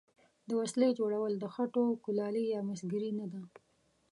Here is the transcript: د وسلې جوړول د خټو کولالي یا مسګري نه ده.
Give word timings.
د 0.47 0.49
وسلې 0.59 0.89
جوړول 0.99 1.33
د 1.37 1.45
خټو 1.53 1.85
کولالي 2.05 2.43
یا 2.53 2.59
مسګري 2.69 3.11
نه 3.19 3.25
ده. 3.33 3.41